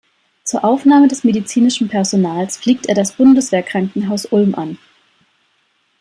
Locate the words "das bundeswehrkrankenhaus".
2.95-4.25